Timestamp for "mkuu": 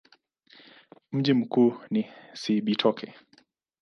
1.33-1.73